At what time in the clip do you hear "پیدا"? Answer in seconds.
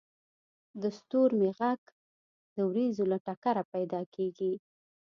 3.73-4.01